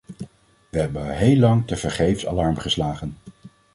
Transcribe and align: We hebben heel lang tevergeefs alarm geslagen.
We 0.69 0.77
hebben 0.79 1.17
heel 1.17 1.37
lang 1.37 1.67
tevergeefs 1.67 2.27
alarm 2.27 2.57
geslagen. 2.57 3.17